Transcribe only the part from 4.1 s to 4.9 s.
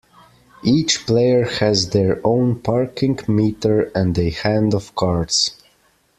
a hand